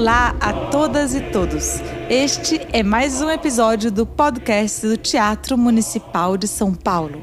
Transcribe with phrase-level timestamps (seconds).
[0.00, 1.74] Olá a todas e todos.
[2.08, 7.22] Este é mais um episódio do podcast do Teatro Municipal de São Paulo.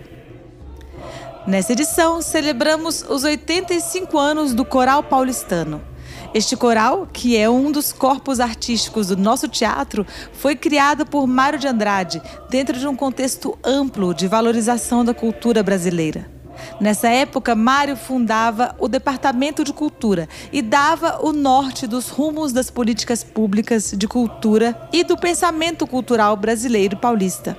[1.47, 5.81] Nessa edição, celebramos os 85 anos do Coral Paulistano.
[6.35, 11.57] Este coral, que é um dos corpos artísticos do nosso teatro, foi criado por Mário
[11.57, 16.36] de Andrade dentro de um contexto amplo de valorização da cultura brasileira.
[16.79, 22.69] Nessa época, Mário fundava o Departamento de Cultura e dava o norte dos rumos das
[22.69, 27.57] políticas públicas de cultura e do pensamento cultural brasileiro paulista.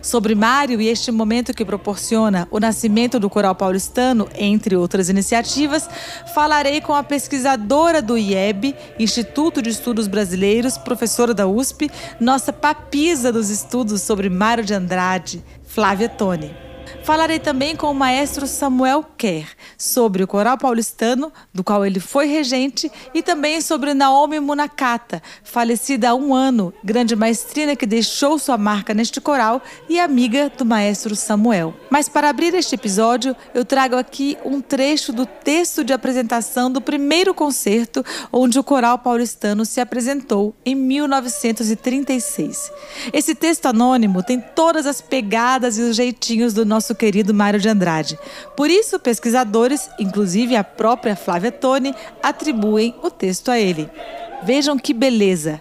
[0.00, 5.88] Sobre Mário e este momento que proporciona o nascimento do Coral Paulistano, entre outras iniciativas,
[6.34, 11.90] falarei com a pesquisadora do IEB, Instituto de Estudos Brasileiros, professora da USP,
[12.20, 16.64] nossa papisa dos estudos sobre Mário de Andrade, Flávia Toni.
[17.02, 19.46] Falarei também com o maestro Samuel Kerr
[19.76, 26.10] sobre o coral paulistano, do qual ele foi regente, e também sobre Naomi Munakata, falecida
[26.10, 31.14] há um ano, grande maestrina que deixou sua marca neste coral e amiga do maestro
[31.14, 31.74] Samuel.
[31.90, 36.80] Mas para abrir este episódio, eu trago aqui um trecho do texto de apresentação do
[36.80, 42.72] primeiro concerto onde o coral paulistano se apresentou em 1936.
[43.12, 47.68] Esse texto anônimo tem todas as pegadas e os jeitinhos do nosso querido Mário de
[47.68, 48.18] Andrade.
[48.56, 53.88] Por isso, pesquisadores, inclusive a própria Flávia Toni, atribuem o texto a ele.
[54.42, 55.60] Vejam que beleza!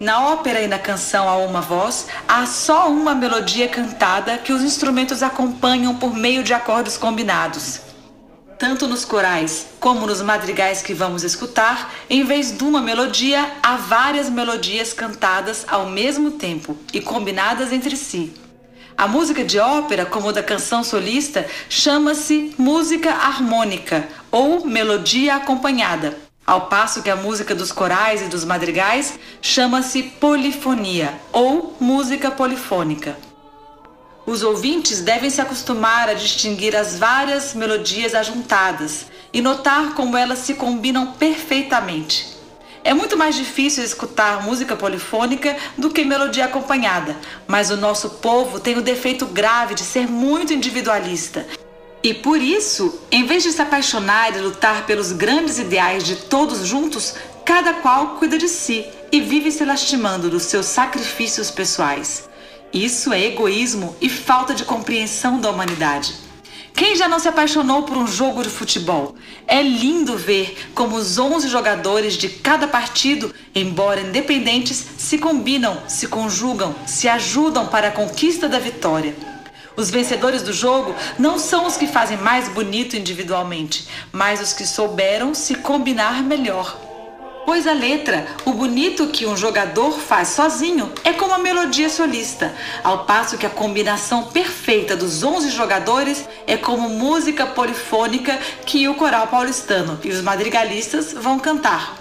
[0.00, 4.62] Na ópera e na canção a uma voz, há só uma melodia cantada que os
[4.62, 7.82] instrumentos acompanham por meio de acordes combinados.
[8.58, 13.76] Tanto nos corais como nos madrigais que vamos escutar, em vez de uma melodia, há
[13.76, 18.39] várias melodias cantadas ao mesmo tempo e combinadas entre si.
[19.00, 26.66] A música de ópera, como da canção solista, chama-se música harmônica ou melodia acompanhada, ao
[26.66, 33.16] passo que a música dos corais e dos madrigais chama-se polifonia ou música polifônica.
[34.26, 40.40] Os ouvintes devem se acostumar a distinguir as várias melodias ajuntadas e notar como elas
[40.40, 42.39] se combinam perfeitamente.
[42.82, 47.14] É muito mais difícil escutar música polifônica do que melodia acompanhada,
[47.46, 51.46] mas o nosso povo tem o defeito grave de ser muito individualista.
[52.02, 56.66] E por isso, em vez de se apaixonar e lutar pelos grandes ideais de todos
[56.66, 57.14] juntos,
[57.44, 62.30] cada qual cuida de si e vive se lastimando dos seus sacrifícios pessoais.
[62.72, 66.29] Isso é egoísmo e falta de compreensão da humanidade.
[66.74, 69.14] Quem já não se apaixonou por um jogo de futebol?
[69.46, 76.06] É lindo ver como os 11 jogadores de cada partido, embora independentes, se combinam, se
[76.06, 79.14] conjugam, se ajudam para a conquista da vitória.
[79.76, 84.66] Os vencedores do jogo não são os que fazem mais bonito individualmente, mas os que
[84.66, 86.89] souberam se combinar melhor.
[87.46, 92.54] Pois a letra, o bonito que um jogador faz sozinho, é como a melodia solista,
[92.84, 98.94] ao passo que a combinação perfeita dos 11 jogadores é como música polifônica que o
[98.94, 101.98] coral paulistano e os madrigalistas vão cantar.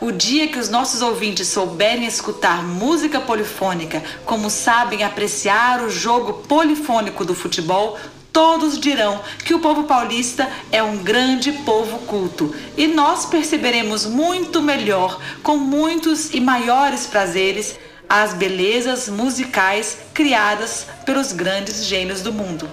[0.00, 6.44] O dia que os nossos ouvintes souberem escutar música polifônica, como sabem apreciar o jogo
[6.44, 7.98] polifônico do futebol,
[8.36, 14.60] todos dirão que o povo paulista é um grande povo culto e nós perceberemos muito
[14.60, 22.68] melhor, com muitos e maiores prazeres, as belezas musicais criadas pelos grandes gênios do mundo.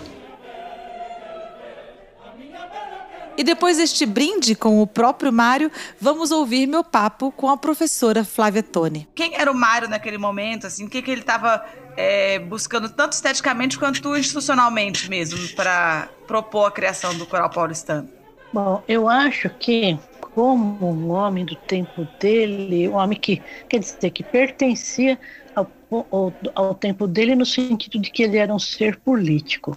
[3.35, 8.23] E depois deste brinde com o próprio Mário, vamos ouvir meu papo com a professora
[8.23, 9.07] Flávia Toni.
[9.15, 10.67] Quem era o Mário naquele momento?
[10.67, 11.65] Assim, o que, que ele estava
[11.97, 18.07] é, buscando tanto esteticamente quanto institucionalmente mesmo para propor a criação do coral paulistano?
[18.53, 24.11] Bom, eu acho que como um homem do tempo dele, um homem que quer dizer
[24.11, 25.19] que pertencia
[25.55, 25.67] ao,
[26.11, 29.75] ao, ao tempo dele no sentido de que ele era um ser político.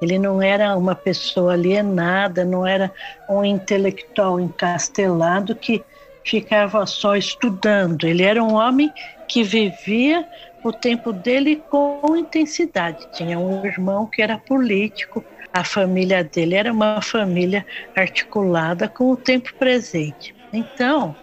[0.00, 2.92] Ele não era uma pessoa alienada, não era
[3.28, 5.82] um intelectual encastelado que
[6.24, 8.04] ficava só estudando.
[8.04, 8.92] Ele era um homem
[9.28, 10.26] que vivia
[10.62, 13.06] o tempo dele com intensidade.
[13.12, 17.64] Tinha um irmão que era político, a família dele era uma família
[17.96, 20.34] articulada com o tempo presente.
[20.52, 21.16] Então,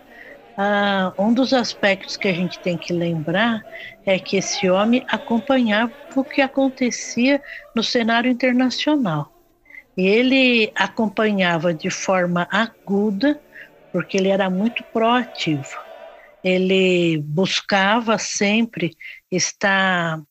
[0.57, 3.65] ah, um dos aspectos que a gente tem que lembrar
[4.05, 7.41] é que esse homem acompanhava o que acontecia
[7.75, 9.31] no cenário internacional.
[9.97, 13.39] Ele acompanhava de forma aguda,
[13.91, 15.77] porque ele era muito proativo
[16.43, 18.95] ele buscava sempre
[19.31, 20.21] estar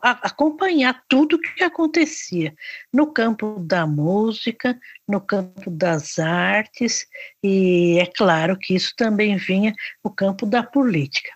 [0.00, 2.54] acompanhar tudo o que acontecia
[2.92, 4.78] no campo da música,
[5.08, 7.06] no campo das artes,
[7.42, 9.74] e é claro que isso também vinha
[10.04, 11.30] no campo da política.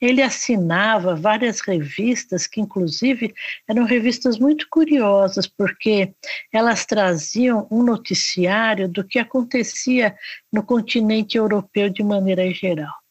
[0.00, 3.34] Ele assinava várias revistas, que inclusive
[3.68, 6.14] eram revistas muito curiosas, porque
[6.52, 10.16] elas traziam um noticiário do que acontecia
[10.52, 13.03] no continente europeu de maneira geral.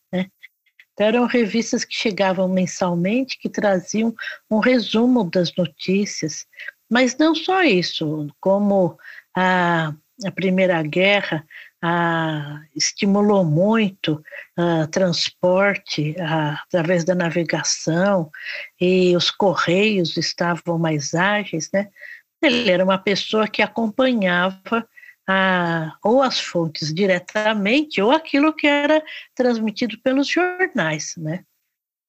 [0.94, 4.14] Então, eram revistas que chegavam mensalmente, que traziam
[4.50, 6.46] um resumo das notícias.
[6.90, 8.98] Mas não só isso, como
[9.36, 9.94] a,
[10.24, 11.44] a Primeira Guerra
[11.82, 14.24] ah, estimulou muito
[14.58, 18.32] o transporte através da navegação
[18.80, 21.90] e os correios estavam mais ágeis, né?
[22.42, 24.88] Ele era uma pessoa que acompanhava
[25.28, 29.04] a, ou as fontes diretamente ou aquilo que era
[29.36, 31.44] transmitido pelos jornais, né?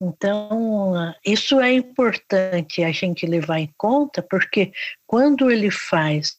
[0.03, 4.73] Então, isso é importante a gente levar em conta, porque
[5.07, 6.37] quando ele faz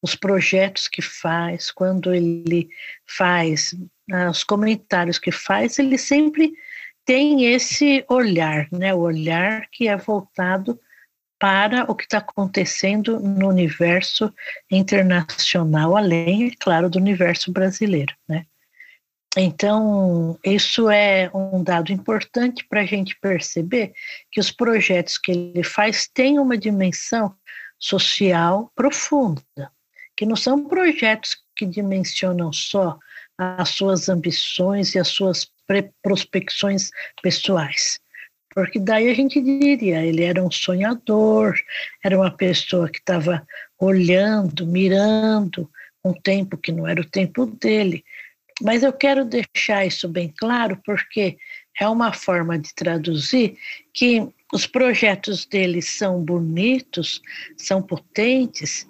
[0.00, 2.68] os projetos que faz, quando ele
[3.06, 3.72] faz
[4.12, 6.52] uh, os comentários que faz, ele sempre
[7.04, 8.94] tem esse olhar, né?
[8.94, 10.78] O olhar que é voltado
[11.44, 14.32] para o que está acontecendo no universo
[14.70, 18.46] internacional, além, é claro, do universo brasileiro, né?
[19.36, 23.92] Então, isso é um dado importante para a gente perceber
[24.32, 27.34] que os projetos que ele faz têm uma dimensão
[27.78, 29.42] social profunda
[30.16, 32.98] que não são projetos que dimensionam só
[33.36, 35.46] as suas ambições e as suas
[36.02, 36.88] prospecções
[37.22, 38.00] pessoais.
[38.54, 41.54] Porque daí a gente diria, ele era um sonhador,
[42.04, 43.46] era uma pessoa que estava
[43.78, 45.68] olhando, mirando
[46.04, 48.04] um tempo que não era o tempo dele.
[48.62, 51.36] Mas eu quero deixar isso bem claro porque
[51.80, 53.56] é uma forma de traduzir
[53.92, 57.20] que os projetos dele são bonitos,
[57.56, 58.86] são potentes,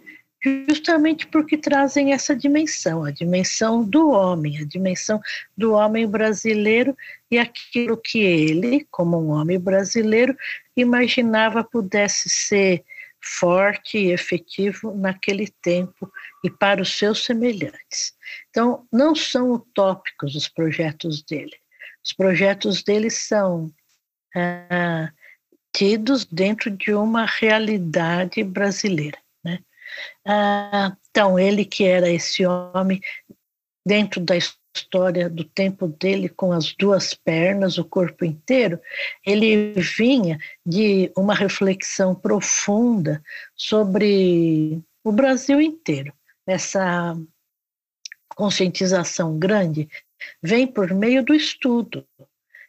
[0.69, 5.21] justamente porque trazem essa dimensão, a dimensão do homem, a dimensão
[5.57, 6.97] do homem brasileiro
[7.31, 10.37] e aquilo que ele, como um homem brasileiro,
[10.77, 12.85] imaginava pudesse ser
[13.25, 16.13] forte e efetivo naquele tempo
[16.45, 18.13] e para os seus semelhantes.
[18.51, 21.57] Então, não são utópicos os projetos dele.
[22.05, 23.73] Os projetos dele são
[24.37, 25.11] ah,
[25.73, 29.24] tidos dentro de uma realidade brasileira.
[30.27, 33.01] Ah, então, ele que era esse homem,
[33.87, 38.81] dentro da história do tempo dele, com as duas pernas, o corpo inteiro,
[39.25, 43.23] ele vinha de uma reflexão profunda
[43.55, 46.13] sobre o Brasil inteiro.
[46.47, 47.17] Essa
[48.35, 49.89] conscientização grande
[50.43, 52.07] vem por meio do estudo,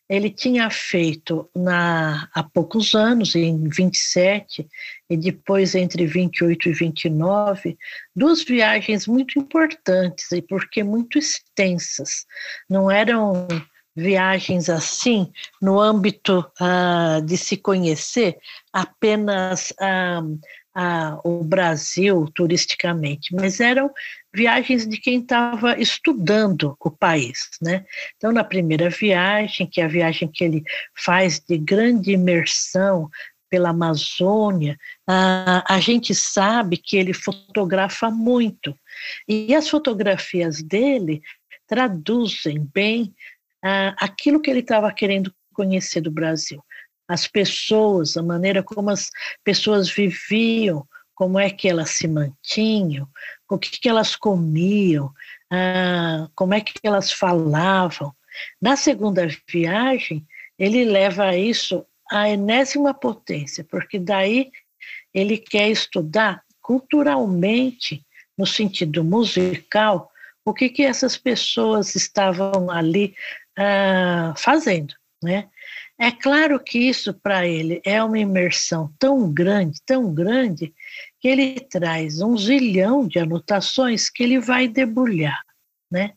[0.08, 4.68] ele tinha feito na, há poucos anos, em 27,
[5.10, 7.78] e depois entre 28 e 29,
[8.16, 12.26] duas viagens muito importantes e porque muito extensas.
[12.70, 13.48] Não eram
[13.96, 15.32] viagens assim
[15.62, 18.38] no âmbito ah, de se conhecer
[18.74, 20.22] apenas ah,
[20.76, 23.90] ah, o Brasil turisticamente, mas eram
[24.36, 27.86] viagens de quem estava estudando o país, né?
[28.18, 33.10] Então, na primeira viagem, que é a viagem que ele faz de grande imersão
[33.50, 34.78] pela Amazônia,
[35.08, 38.78] ah, a gente sabe que ele fotografa muito
[39.28, 41.22] e as fotografias dele
[41.68, 43.14] traduzem bem
[43.98, 46.64] aquilo que ele estava querendo conhecer do Brasil
[47.08, 49.10] as pessoas, a maneira como as
[49.44, 53.08] pessoas viviam, como é que elas se mantinham,
[53.50, 55.12] o que, que elas comiam,
[55.52, 58.14] ah, como é que elas falavam.
[58.62, 60.26] Na segunda viagem,
[60.58, 64.52] ele leva isso à enésima potência, porque daí
[65.14, 68.06] ele quer estudar culturalmente,
[68.38, 70.12] no sentido musical,
[70.44, 73.16] o que, que essas pessoas estavam ali
[73.58, 75.50] ah, fazendo, né?
[75.98, 80.74] É claro que isso para ele é uma imersão tão grande, tão grande,
[81.26, 85.42] que ele traz um zilhão de anotações que ele vai debulhar.
[85.90, 86.14] Né?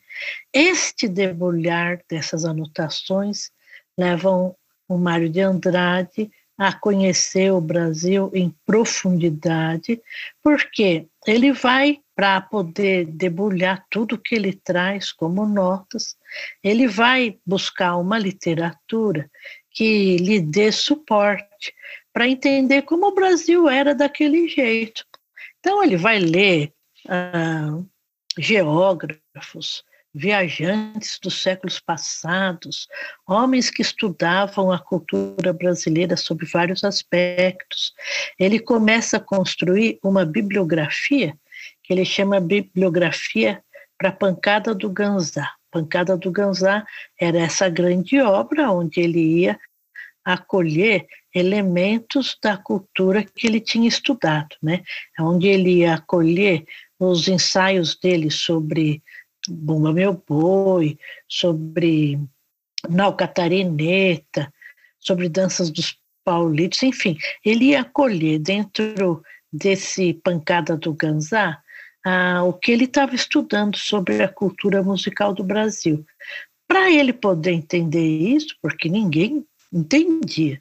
[0.52, 3.50] Este debulhar dessas anotações
[3.96, 4.54] levam
[4.86, 9.98] o Mário de Andrade a conhecer o Brasil em profundidade,
[10.42, 16.18] porque ele vai para poder debulhar tudo que ele traz como notas,
[16.62, 19.30] ele vai buscar uma literatura
[19.70, 21.72] que lhe dê suporte
[22.12, 25.04] para entender como o Brasil era daquele jeito.
[25.60, 26.72] Então, ele vai ler
[27.08, 27.80] ah,
[28.38, 29.84] geógrafos,
[30.14, 32.88] viajantes dos séculos passados,
[33.26, 37.92] homens que estudavam a cultura brasileira sob vários aspectos.
[38.38, 41.36] Ele começa a construir uma bibliografia
[41.82, 43.62] que ele chama Bibliografia
[43.96, 45.52] para a Pancada do Ganzá.
[45.70, 46.86] Pancada do Ganzá
[47.18, 49.58] era essa grande obra onde ele ia
[50.32, 54.82] acolher elementos da cultura que ele tinha estudado, né?
[55.18, 56.66] Onde ele ia acolher
[56.98, 59.02] os ensaios dele sobre
[59.48, 62.20] Bumba Meu Boi, sobre
[62.90, 64.52] Nau Catarineta,
[64.98, 71.58] sobre danças dos paulitos, enfim, ele ia acolher dentro desse Pancada do Ganzá
[72.04, 76.04] ah, o que ele estava estudando sobre a cultura musical do Brasil.
[76.66, 79.42] Para ele poder entender isso, porque ninguém
[79.72, 80.60] entendia,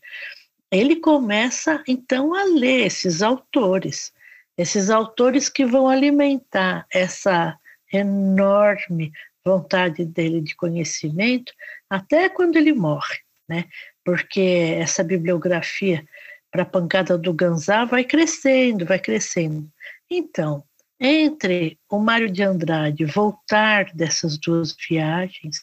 [0.71, 4.11] ele começa então a ler esses autores,
[4.57, 7.57] esses autores que vão alimentar essa
[7.91, 9.11] enorme
[9.45, 11.53] vontade dele de conhecimento
[11.89, 13.65] até quando ele morre, né?
[14.03, 16.05] Porque essa bibliografia
[16.51, 19.71] para a pancada do Ganzá vai crescendo, vai crescendo.
[20.09, 20.63] Então,
[20.99, 25.61] entre o Mário de Andrade voltar dessas duas viagens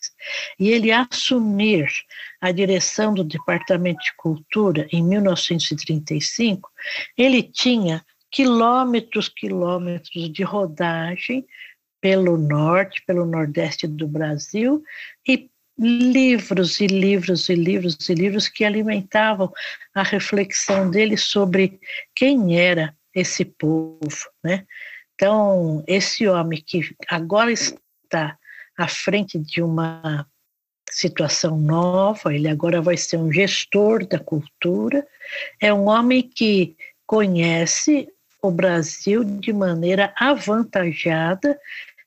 [0.58, 1.88] e ele assumir
[2.40, 6.70] a direção do Departamento de Cultura em 1935,
[7.16, 11.44] ele tinha quilômetros, quilômetros de rodagem
[12.00, 14.82] pelo norte, pelo nordeste do Brasil
[15.26, 19.52] e livros e livros e livros e livros que alimentavam
[19.92, 21.80] a reflexão dele sobre
[22.14, 23.98] quem era esse povo,
[24.42, 24.64] né?
[25.14, 28.36] Então, esse homem que agora está
[28.76, 30.26] à frente de uma
[30.90, 35.06] situação nova, ele agora vai ser um gestor da cultura,
[35.60, 38.08] é um homem que conhece
[38.42, 41.58] o Brasil de maneira avantajada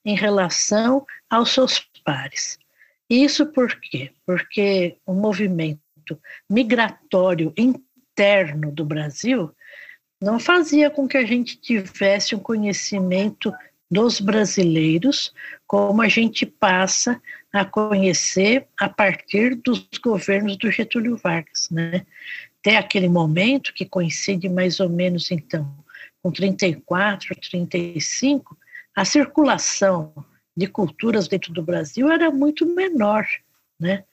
[0.05, 2.59] em relação aos seus pares.
[3.09, 4.11] Isso por quê?
[4.25, 5.81] Porque o movimento
[6.49, 9.53] migratório interno do Brasil
[10.21, 13.53] não fazia com que a gente tivesse um conhecimento
[13.89, 15.33] dos brasileiros
[15.65, 17.21] como a gente passa
[17.53, 22.05] a conhecer a partir dos governos do Getúlio Vargas, né?
[22.59, 25.74] Até aquele momento que coincide mais ou menos então
[26.21, 28.57] com 34, 35,
[28.95, 30.13] a circulação
[30.55, 33.25] de culturas dentro do Brasil era muito menor,
[33.79, 34.03] né?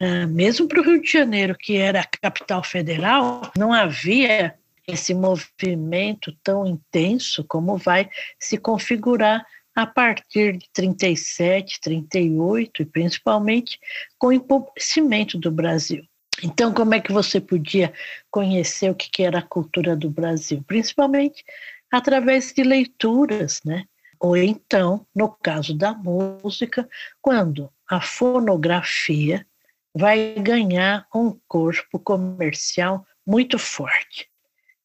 [0.00, 4.54] Ah, mesmo para o Rio de Janeiro, que era a capital federal, não havia
[4.86, 8.08] esse movimento tão intenso como vai
[8.38, 13.78] se configurar a partir de 37, 38 e principalmente
[14.18, 16.04] com o empobrecimento do Brasil.
[16.42, 17.92] Então, como é que você podia
[18.30, 20.62] conhecer o que era a cultura do Brasil?
[20.66, 21.44] Principalmente
[21.90, 23.84] através de leituras, né?
[24.18, 26.88] Ou então, no caso da música,
[27.20, 29.46] quando a fonografia
[29.94, 34.29] vai ganhar um corpo comercial muito forte.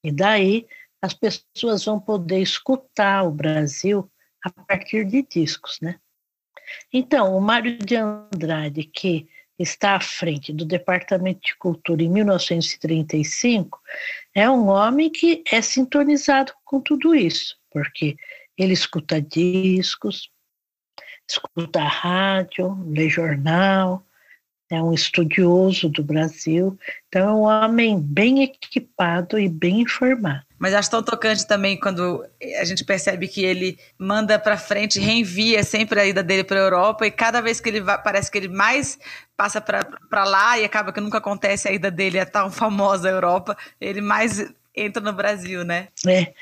[0.05, 0.67] E daí
[1.01, 4.07] as pessoas vão poder escutar o Brasil
[4.43, 5.99] a partir de discos, né?
[6.93, 13.81] Então, o Mário de Andrade, que está à frente do Departamento de Cultura em 1935,
[14.35, 18.15] é um homem que é sintonizado com tudo isso, porque
[18.55, 20.29] ele escuta discos,
[21.27, 24.05] escuta rádio, lê jornal,
[24.69, 30.43] é um estudioso do Brasil, então é um homem bem equipado e bem informado.
[30.57, 32.25] Mas acho tão tocante também quando
[32.59, 36.63] a gente percebe que ele manda para frente, reenvia sempre a ida dele para a
[36.63, 38.97] Europa e cada vez que ele vai, parece que ele mais
[39.37, 43.55] passa para lá e acaba que nunca acontece a ida dele a tão famosa Europa,
[43.79, 45.87] ele mais entra no Brasil, né?
[46.07, 46.33] É,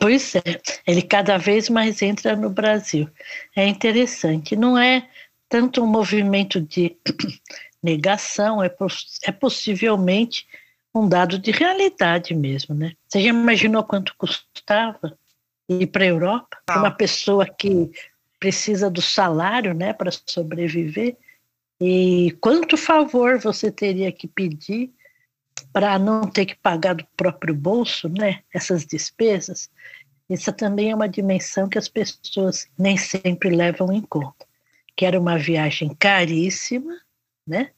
[0.00, 3.08] pois é, ele cada vez mais entra no Brasil.
[3.54, 5.06] É interessante, não é
[5.48, 6.96] tanto um movimento de
[7.82, 8.74] negação, é,
[9.24, 10.46] é possivelmente
[10.94, 12.92] um dado de realidade mesmo, né?
[13.06, 15.16] Você já imaginou quanto custava
[15.68, 16.58] ir para a Europa?
[16.66, 17.90] Para uma pessoa que
[18.38, 21.16] precisa do salário, né, para sobreviver?
[21.80, 24.92] E quanto favor você teria que pedir
[25.72, 29.70] para não ter que pagar do próprio bolso, né, essas despesas?
[30.28, 34.47] Isso também é uma dimensão que as pessoas nem sempre levam em conta
[34.98, 36.92] que era uma viagem caríssima,
[37.46, 37.70] né?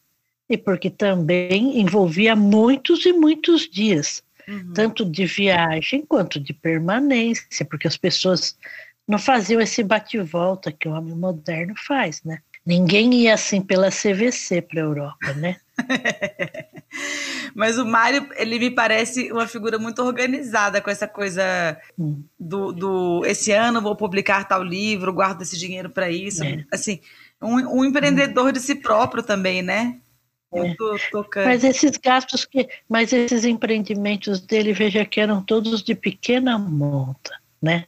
[0.49, 4.73] E porque também envolvia muitos e muitos dias, uhum.
[4.73, 8.57] tanto de viagem quanto de permanência, porque as pessoas
[9.07, 12.39] não faziam esse bate-volta que o homem moderno faz, né?
[12.65, 15.57] Ninguém ia assim pela CVC para a Europa, né?
[17.55, 21.77] Mas o Mário, ele me parece uma figura muito organizada com essa coisa
[22.39, 26.45] do, do esse ano vou publicar tal livro, guardo esse dinheiro para isso.
[26.45, 26.65] É.
[26.73, 27.01] Assim,
[27.43, 29.99] Um, um empreendedor de si próprio também, né?
[30.53, 30.75] É.
[31.45, 37.39] Mas esses gastos que, mas esses empreendimentos dele, veja que eram todos de pequena monta,
[37.63, 37.85] né?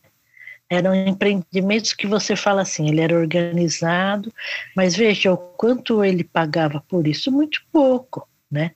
[0.74, 4.32] Eram empreendimentos que você fala assim, ele era organizado,
[4.74, 8.70] mas veja o quanto ele pagava por isso, muito pouco, né?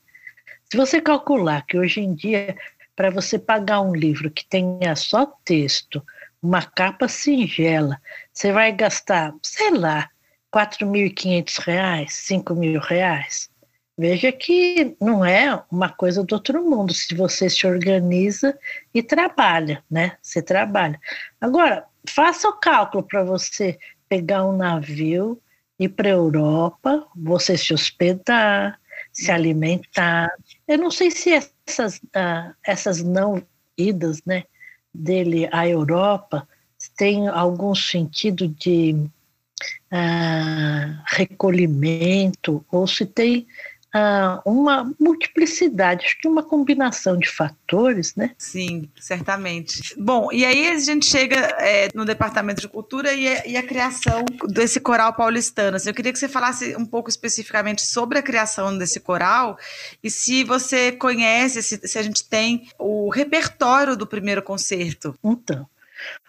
[0.70, 2.54] Se você calcular que hoje em dia,
[2.94, 6.04] para você pagar um livro que tenha só texto,
[6.42, 7.98] uma capa singela,
[8.30, 10.00] você vai gastar, sei lá,
[10.54, 13.48] R$ 4.500, R$ 5.000.
[13.98, 18.58] Veja que não é uma coisa do outro mundo se você se organiza
[18.92, 20.18] e trabalha, né?
[20.20, 21.00] Você trabalha.
[21.40, 25.40] Agora, faça o cálculo para você pegar um navio,
[25.78, 28.78] ir para a Europa, você se hospedar,
[29.12, 30.30] se alimentar.
[30.68, 33.42] Eu não sei se essas, uh, essas não
[33.78, 34.44] idas né,
[34.92, 36.46] dele à Europa
[36.96, 38.94] tem algum sentido de
[39.92, 43.46] uh, recolhimento ou se tem
[43.98, 48.32] ah, uma multiplicidade, acho que uma combinação de fatores, né?
[48.36, 49.94] Sim, certamente.
[49.98, 53.62] Bom, e aí a gente chega é, no Departamento de Cultura e a, e a,
[53.62, 55.78] criação desse coral paulistano.
[55.78, 59.58] Assim, eu queria que você falasse um pouco especificamente sobre a criação desse coral
[60.04, 65.18] e se você conhece, se, se a gente tem o repertório do primeiro concerto.
[65.24, 65.66] Então,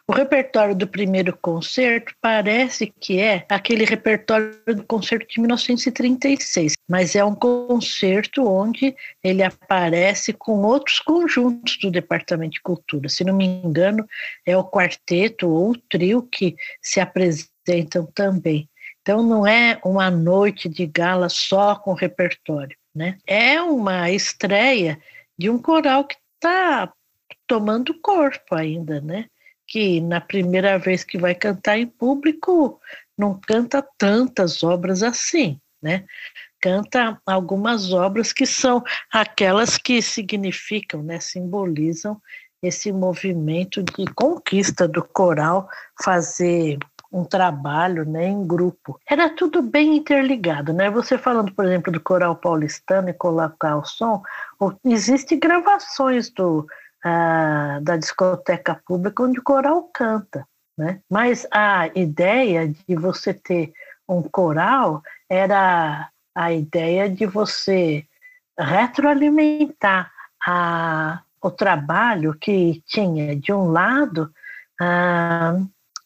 [0.08, 7.14] o repertório do primeiro concerto parece que é aquele repertório do concerto de 1936, mas
[7.14, 13.10] é um concerto onde ele aparece com outros conjuntos do Departamento de Cultura.
[13.10, 14.08] Se não me engano,
[14.46, 18.70] é o quarteto ou o trio que se apresentam também.
[19.02, 23.18] Então não é uma noite de gala só com repertório, né?
[23.28, 25.00] É uma estreia
[25.38, 26.94] de um coral que está
[27.46, 29.26] tomando corpo ainda, né?
[29.68, 32.80] Que na primeira vez que vai cantar em público
[33.18, 36.06] não canta tantas obras assim, né?
[36.62, 42.20] Canta algumas obras que são aquelas que significam, né, simbolizam
[42.64, 45.70] esse movimento de conquista do coral
[46.04, 46.80] fazer
[47.12, 49.00] um trabalho né, em grupo.
[49.08, 50.90] Era tudo bem interligado, né?
[50.90, 54.22] Você falando, por exemplo, do coral paulistano e colocar o som,
[54.84, 56.68] existem gravações do
[57.04, 60.48] da discoteca pública onde o coral canta.
[60.78, 61.02] Né?
[61.10, 63.74] Mas a ideia de você ter
[64.08, 68.06] um coral era a ideia de você
[68.58, 70.12] retroalimentar
[70.46, 74.32] a, o trabalho que tinha, de um lado,
[74.80, 75.56] a,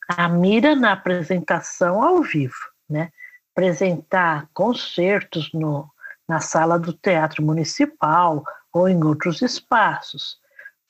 [0.07, 2.55] a mira na apresentação ao vivo,
[2.89, 3.11] né?
[3.53, 5.89] apresentar concertos no,
[6.27, 10.39] na sala do Teatro Municipal ou em outros espaços.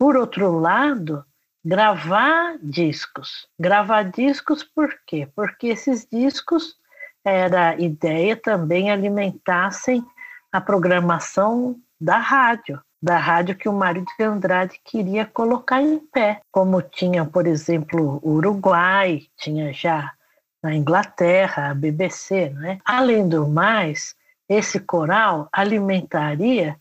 [0.01, 1.23] Por outro lado,
[1.63, 3.47] gravar discos.
[3.59, 5.29] Gravar discos por quê?
[5.35, 6.75] Porque esses discos
[7.23, 10.03] era ideia também alimentassem
[10.51, 16.41] a programação da rádio, da rádio que o Mário de Andrade queria colocar em pé,
[16.51, 20.11] como tinha, por exemplo, o Uruguai, tinha já
[20.63, 22.79] na Inglaterra, a BBC, né?
[22.83, 24.15] Além do mais,
[24.49, 26.80] esse coral alimentaria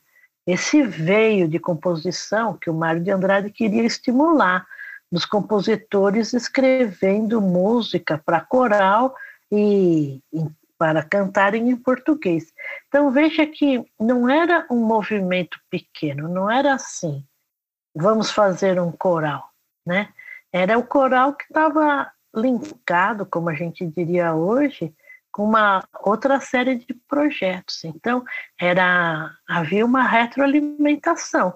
[0.51, 4.67] esse veio de composição que o Mário de Andrade queria estimular,
[5.11, 9.15] dos compositores escrevendo música para coral
[9.51, 10.21] e,
[10.79, 12.53] para cantarem em português.
[12.89, 17.25] Então veja que não era um movimento pequeno, não era assim,
[17.95, 19.51] vamos fazer um coral,
[19.85, 20.09] né?
[20.53, 24.95] Era o coral que estava linkado, como a gente diria hoje,
[25.39, 27.85] uma outra série de projetos.
[27.85, 28.25] Então,
[28.59, 31.55] era havia uma retroalimentação,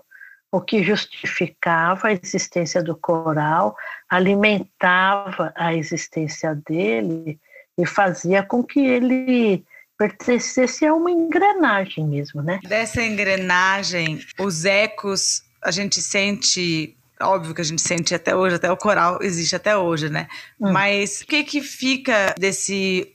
[0.51, 3.77] o que justificava a existência do coral,
[4.09, 7.39] alimentava a existência dele
[7.77, 9.65] e fazia com que ele
[9.99, 12.61] pertencesse a uma engrenagem mesmo, né?
[12.65, 18.71] Dessa engrenagem, os ecos a gente sente óbvio que a gente sente até hoje, até
[18.71, 20.29] o coral existe até hoje, né?
[20.61, 20.73] Hum.
[20.73, 23.14] Mas o que que fica desse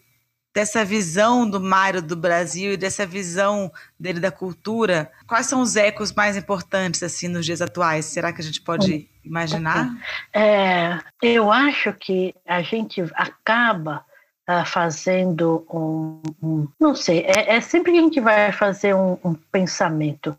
[0.53, 5.75] dessa visão do Mário do Brasil e dessa visão dele da cultura, quais são os
[5.75, 8.05] ecos mais importantes assim nos dias atuais?
[8.05, 9.89] Será que a gente pode imaginar?
[10.33, 14.03] É, eu acho que a gente acaba
[14.49, 19.17] uh, fazendo um, um, não sei, é, é, sempre que a gente vai fazer um,
[19.23, 20.35] um pensamento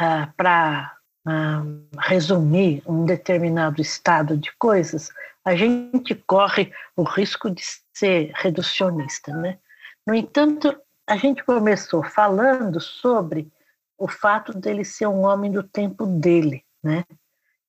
[0.00, 0.92] uh, para
[1.26, 5.10] uh, resumir um determinado estado de coisas,
[5.44, 9.58] a gente corre o risco de ser reducionista, né?
[10.06, 10.76] No entanto,
[11.06, 13.52] a gente começou falando sobre
[13.98, 17.04] o fato dele ser um homem do tempo dele, né?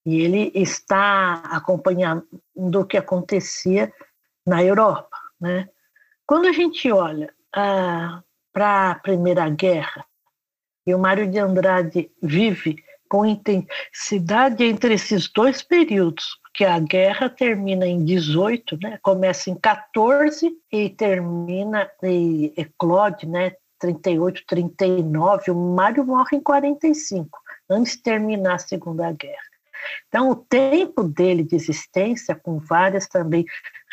[0.04, 3.92] E ele está acompanhando o que acontecia
[4.46, 5.68] na Europa, né?
[6.26, 10.04] Quando a gente olha ah, para a Primeira Guerra,
[10.86, 12.76] e o Mário de Andrade vive
[13.08, 18.98] com intensidade entre esses dois períodos, porque a guerra termina em 18, né?
[19.02, 23.52] começa em 14 e termina e eclode, né?
[23.78, 25.50] 38, 39.
[25.50, 27.38] O Mário morre em 45,
[27.68, 29.36] antes de terminar a Segunda Guerra.
[30.08, 33.44] Então, o tempo dele de existência, com várias também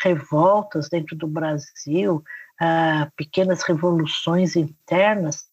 [0.02, 2.24] revoltas dentro do Brasil,
[2.58, 5.44] ah, pequenas revoluções internas,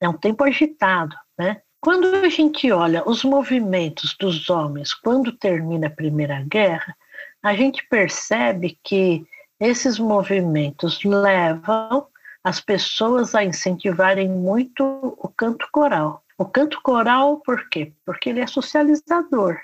[0.00, 1.62] é um tempo agitado, né?
[1.84, 6.96] Quando a gente olha os movimentos dos homens quando termina a Primeira Guerra,
[7.42, 9.26] a gente percebe que
[9.60, 12.06] esses movimentos levam
[12.42, 16.24] as pessoas a incentivarem muito o canto coral.
[16.38, 17.92] O canto coral, por quê?
[18.06, 19.60] Porque ele é socializador.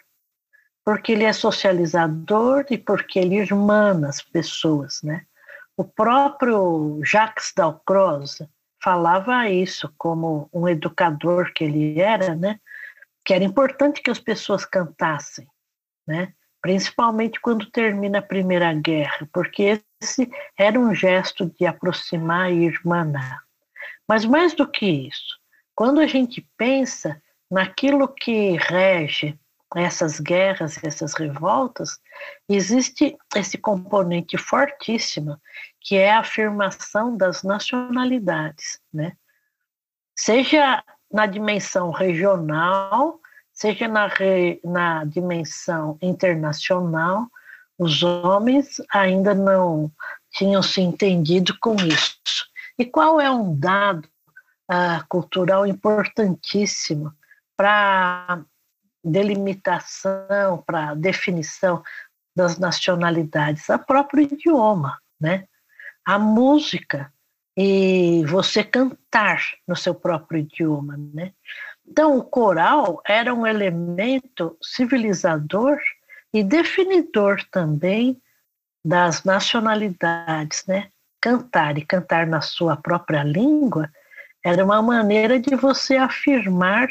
[0.85, 5.25] Porque ele é socializador e porque ele irmana as pessoas, né?
[5.75, 8.47] O próprio Jacques Dalcroze,
[8.83, 12.59] falava isso como um educador que ele era, né?
[13.25, 15.47] Que era importante que as pessoas cantassem,
[16.07, 16.33] né?
[16.61, 23.43] Principalmente quando termina a Primeira Guerra, porque esse era um gesto de aproximar e irmanar.
[24.07, 25.39] Mas mais do que isso,
[25.75, 29.39] quando a gente pensa naquilo que rege
[29.77, 31.99] essas guerras, essas revoltas,
[32.49, 35.41] existe esse componente fortíssimo
[35.81, 39.13] que é a afirmação das nacionalidades, né?
[40.17, 43.21] Seja na dimensão regional,
[43.53, 47.27] seja na, re, na dimensão internacional,
[47.79, 49.91] os homens ainda não
[50.33, 52.19] tinham se entendido com isso.
[52.79, 54.07] E qual é um dado
[54.71, 57.13] uh, cultural importantíssimo
[57.57, 58.45] para
[59.03, 61.83] delimitação, para definição
[62.35, 63.69] das nacionalidades?
[63.71, 65.47] A próprio idioma, né?
[66.05, 67.13] a música
[67.57, 71.33] e você cantar no seu próprio idioma, né?
[71.87, 75.79] Então, o coral era um elemento civilizador
[76.33, 78.21] e definidor também
[78.85, 80.89] das nacionalidades, né?
[81.21, 83.91] Cantar e cantar na sua própria língua
[84.43, 86.89] era uma maneira de você afirmar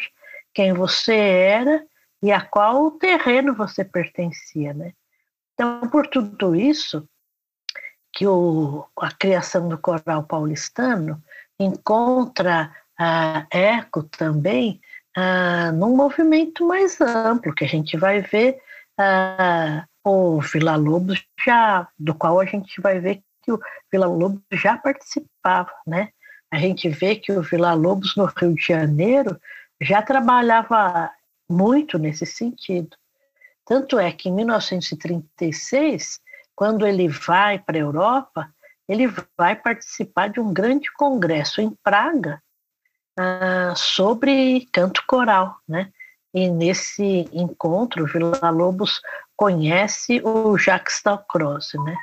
[0.53, 1.83] quem você era
[2.21, 4.93] e a qual terreno você pertencia, né?
[5.53, 7.07] Então, por tudo isso,
[8.13, 11.21] que o, a criação do coral paulistano
[11.59, 14.81] encontra uh, eco também
[15.17, 18.59] uh, num movimento mais amplo, que a gente vai ver
[18.99, 23.59] uh, o Vila Lobos já, do qual a gente vai ver que o
[23.91, 26.09] Vila Lobos já participava, né?
[26.51, 29.39] A gente vê que o Vila Lobos no Rio de Janeiro
[29.81, 31.11] já trabalhava
[31.49, 32.95] muito nesse sentido.
[33.65, 36.21] Tanto é que em 1936
[36.59, 38.53] quando ele vai para a Europa,
[38.85, 39.07] ele
[39.37, 42.43] vai participar de um grande congresso em Praga
[43.17, 45.89] uh, sobre canto coral, né?
[46.33, 48.99] E nesse encontro, Vila Lobos
[49.37, 51.95] conhece o Jacques Dalcroze, né?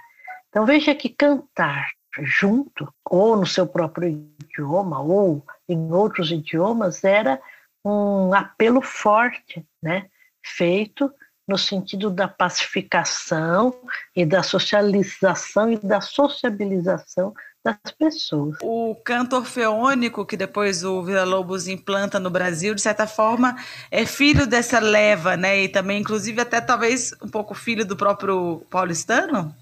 [0.48, 1.90] Então veja que cantar
[2.22, 7.38] junto, ou no seu próprio idioma, ou em outros idiomas, era
[7.88, 10.06] um apelo forte, né?
[10.42, 11.12] Feito
[11.46, 13.72] no sentido da pacificação
[14.14, 17.32] e da socialização e da sociabilização
[17.64, 18.56] das pessoas.
[18.62, 23.56] O canto orfeônico que depois o Vila Lobos implanta no Brasil, de certa forma,
[23.90, 25.62] é filho dessa leva, né?
[25.62, 29.54] E também, inclusive, até talvez um pouco filho do próprio paulistano?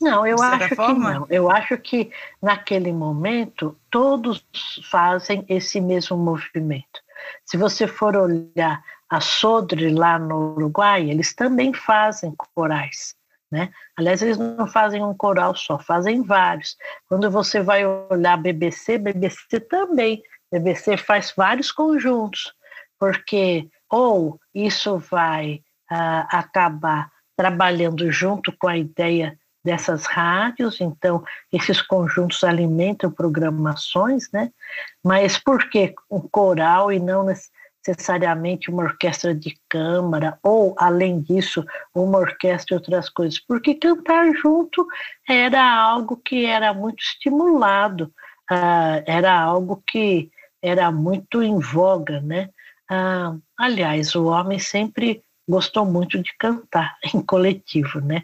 [0.00, 1.12] Não, eu acho forma?
[1.12, 1.26] que não.
[1.30, 2.10] Eu acho que
[2.42, 4.44] naquele momento todos
[4.90, 7.00] fazem esse mesmo movimento.
[7.44, 13.14] Se você for olhar a Sodre lá no Uruguai, eles também fazem corais.
[13.50, 13.70] Né?
[13.96, 16.76] Aliás, eles não fazem um coral só, fazem vários.
[17.08, 20.22] Quando você vai olhar BBC, BBC também.
[20.52, 22.52] BBC faz vários conjuntos,
[22.98, 31.82] porque ou isso vai uh, acabar trabalhando junto com a ideia dessas rádios, então esses
[31.82, 34.50] conjuntos alimentam programações, né?
[35.04, 37.24] Mas por que um coral e não
[37.86, 44.32] necessariamente uma orquestra de câmara ou, além disso, uma orquestra e outras coisas, porque cantar
[44.34, 44.86] junto
[45.28, 48.12] era algo que era muito estimulado,
[48.50, 50.30] uh, era algo que
[50.62, 52.50] era muito em voga, né?
[52.90, 58.22] Uh, aliás, o homem sempre gostou muito de cantar em coletivo, né?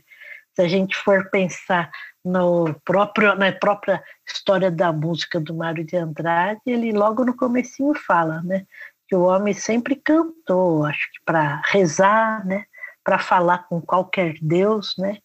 [0.57, 1.91] Se a gente for pensar
[2.25, 7.95] no próprio, na própria história da música do Mário de Andrade, ele logo no comecinho
[7.95, 8.67] fala, né?
[9.09, 12.65] que o homem sempre cantou, acho que para rezar, né,
[13.05, 15.19] para falar com qualquer Deus, né,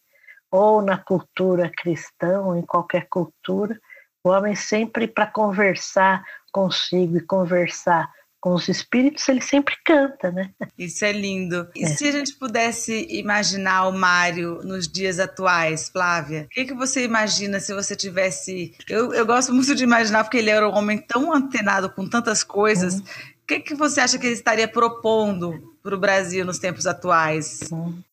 [0.50, 3.78] ou na cultura cristã, ou em qualquer cultura,
[4.24, 8.08] O homem sempre para conversar consigo e conversar
[8.42, 10.50] com os espíritos, ele sempre canta, né?
[10.76, 11.68] Isso é lindo.
[11.76, 11.86] E é.
[11.86, 17.04] se a gente pudesse imaginar o Mário nos dias atuais, Flávia, o que, que você
[17.04, 18.74] imagina se você tivesse.
[18.90, 22.42] Eu, eu gosto muito de imaginar, porque ele era um homem tão antenado com tantas
[22.42, 22.94] coisas.
[22.94, 23.00] Uhum.
[23.00, 27.70] O que, que você acha que ele estaria propondo para o Brasil nos tempos atuais?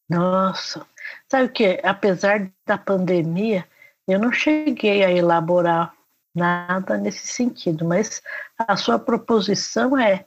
[0.08, 0.86] Nossa,
[1.28, 1.80] sabe o que?
[1.84, 3.66] Apesar da pandemia,
[4.08, 5.92] eu não cheguei a elaborar
[6.40, 8.22] nada nesse sentido, mas
[8.58, 10.26] a sua proposição é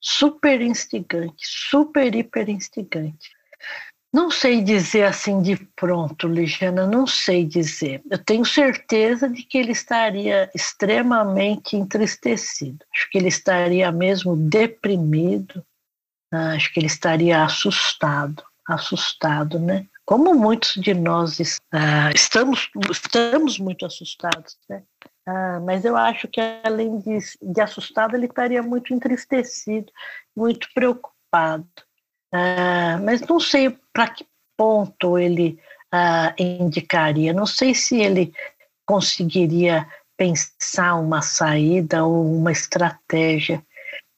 [0.00, 3.30] super instigante, super hiper instigante.
[4.12, 8.02] Não sei dizer assim de pronto, Ligiana, não sei dizer.
[8.10, 12.84] Eu tenho certeza de que ele estaria extremamente entristecido.
[12.94, 15.64] Acho que ele estaria mesmo deprimido.
[16.30, 19.86] Ah, acho que ele estaria assustado, assustado, né?
[20.04, 24.82] Como muitos de nós uh, estamos, estamos muito assustados, né?
[25.26, 29.92] Ah, mas eu acho que além de, de, assustado, ele estaria muito entristecido,
[30.36, 31.66] muito preocupado.
[32.32, 35.58] Ah, mas não sei para que ponto ele
[35.92, 38.32] ah, indicaria, não sei se ele
[38.84, 43.64] conseguiria pensar uma saída ou uma estratégia.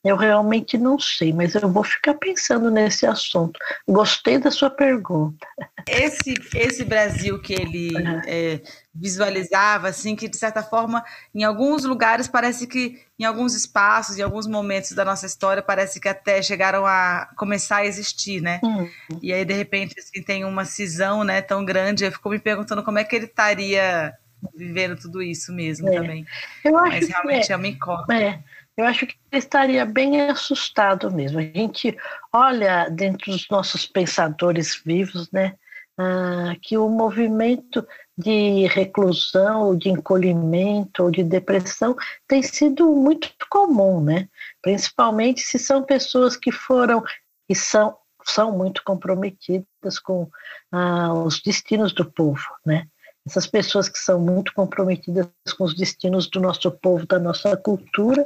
[0.05, 3.59] Eu realmente não sei, mas eu vou ficar pensando nesse assunto.
[3.89, 5.47] Gostei da sua pergunta.
[5.89, 8.21] Esse, esse Brasil que ele uhum.
[8.27, 8.61] é,
[8.95, 11.03] visualizava, assim, que de certa forma,
[11.35, 15.99] em alguns lugares parece que, em alguns espaços, em alguns momentos da nossa história, parece
[15.99, 18.61] que até chegaram a começar a existir, né?
[18.63, 18.91] Uhum.
[19.23, 22.05] E aí, de repente, assim, tem uma cisão, né, tão grande.
[22.05, 24.13] Eu fico me perguntando como é que ele estaria
[24.55, 25.93] vivendo tudo isso mesmo é.
[25.93, 26.27] também.
[26.63, 28.15] Eu acho Mas realmente é, é uma incógnita.
[28.15, 31.39] É eu acho que ele estaria bem assustado mesmo.
[31.39, 31.97] A gente
[32.33, 35.55] olha dentro dos nossos pensadores vivos, né,
[35.97, 44.01] ah, que o movimento de reclusão, de encolhimento ou de depressão tem sido muito comum,
[44.01, 44.29] né?
[44.63, 47.03] Principalmente se são pessoas que foram
[47.49, 50.31] e são são muito comprometidas com
[50.73, 52.89] ah, os destinos do povo, né?
[53.27, 58.23] Essas pessoas que são muito comprometidas com os destinos do nosso povo, da nossa cultura,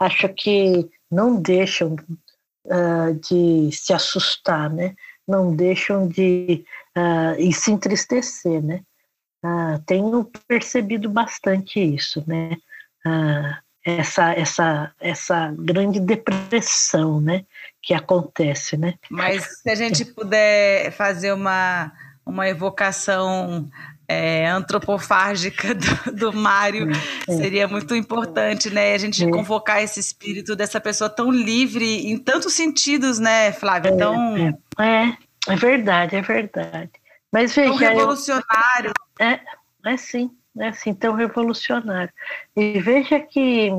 [0.00, 1.96] acho que não deixam
[2.66, 4.94] uh, de se assustar, né?
[5.28, 6.64] Não deixam de
[6.96, 8.80] uh, e se entristecer, né?
[9.44, 12.56] Uh, tenho percebido bastante isso, né?
[13.84, 17.44] essa essa essa grande depressão, né?
[17.82, 18.94] Que acontece, né?
[19.10, 21.92] Mas se a gente puder fazer uma
[22.24, 23.68] uma evocação
[24.08, 27.32] é, antropofágica do, do Mário é.
[27.32, 28.94] seria muito importante, né?
[28.94, 33.90] A gente convocar esse espírito dessa pessoa tão livre em tantos sentidos, né, Flávia?
[33.90, 34.36] É, tão...
[34.78, 35.16] é,
[35.48, 36.90] é verdade, é verdade.
[37.32, 38.92] Mas veja, tão revolucionário.
[39.18, 39.40] Eu, é,
[39.86, 42.12] é sim, é assim, tão revolucionário.
[42.56, 43.70] E veja que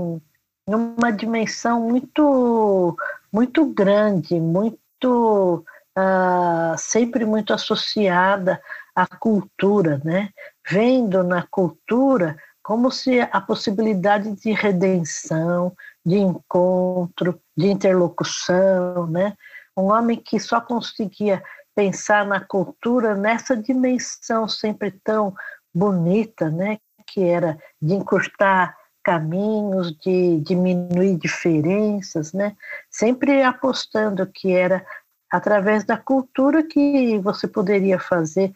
[0.67, 2.97] numa dimensão muito,
[3.31, 5.63] muito grande, muito
[5.97, 8.61] uh, sempre muito associada
[8.95, 10.29] à cultura, né?
[10.69, 15.75] Vendo na cultura como se a possibilidade de redenção,
[16.05, 19.35] de encontro, de interlocução, né?
[19.75, 21.43] Um homem que só conseguia
[21.75, 25.33] pensar na cultura nessa dimensão sempre tão
[25.73, 26.77] bonita, né?
[27.07, 32.55] Que era de encurtar caminhos, de diminuir diferenças, né?
[32.89, 34.85] Sempre apostando que era
[35.29, 38.53] através da cultura que você poderia fazer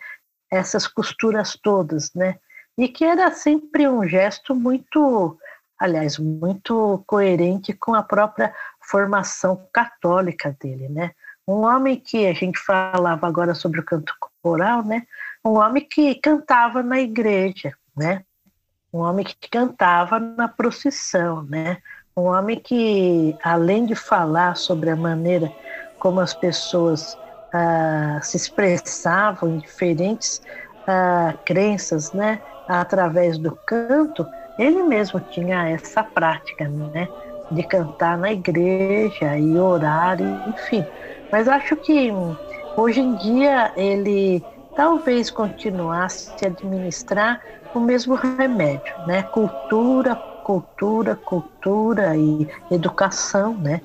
[0.51, 2.37] essas costuras todas, né?
[2.77, 5.37] E que era sempre um gesto muito,
[5.79, 11.11] aliás, muito coerente com a própria formação católica dele, né?
[11.47, 15.07] Um homem que a gente falava agora sobre o canto coral, né?
[15.43, 18.23] Um homem que cantava na igreja, né?
[18.91, 21.77] Um homem que cantava na procissão, né?
[22.15, 25.51] Um homem que, além de falar sobre a maneira
[25.99, 27.17] como as pessoas
[28.23, 30.41] se expressavam em diferentes
[31.45, 37.07] crenças, né, através do canto, ele mesmo tinha essa prática, né,
[37.49, 40.89] de cantar na igreja e orar, enfim.
[41.31, 42.11] Mas acho que
[42.75, 47.39] hoje em dia ele talvez continuasse a administrar
[47.73, 53.81] o mesmo remédio, né, cultura, cultura, cultura e educação, né,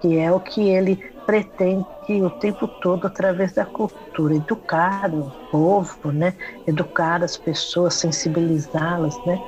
[0.00, 1.84] que é o que ele pretende
[2.22, 6.34] o tempo todo através da cultura educar o povo, né?
[6.66, 9.38] Educar as pessoas, sensibilizá-las, né?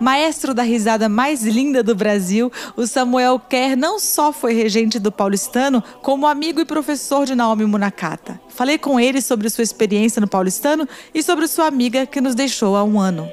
[0.00, 5.10] Maestro da risada mais linda do Brasil, o Samuel Kerr não só foi regente do
[5.10, 8.40] paulistano, como amigo e professor de Naomi Munakata.
[8.48, 12.76] Falei com ele sobre sua experiência no paulistano e sobre sua amiga que nos deixou
[12.76, 13.28] há um ano.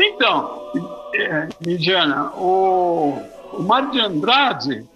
[0.00, 0.70] Então,
[1.14, 3.18] é, Lidiana, o,
[3.52, 4.86] o Mário de Andrade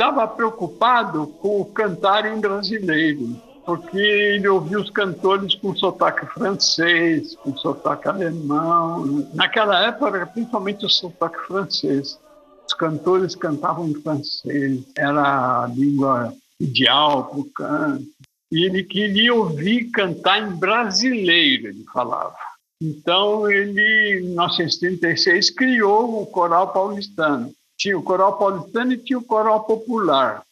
[0.00, 3.36] estava preocupado com o cantar em brasileiro,
[3.66, 9.28] porque ele ouvia os cantores com sotaque francês, com sotaque alemão.
[9.34, 12.18] Naquela época, principalmente o sotaque francês.
[12.66, 18.06] Os cantores cantavam em francês, era a língua ideal para o canto.
[18.50, 22.36] E ele queria ouvir cantar em brasileiro, ele falava.
[22.82, 27.52] Então, ele, em 1936, criou o Coral Paulistano.
[27.80, 30.42] Tinha o Coral Paulistano e tinha o Coral Popular.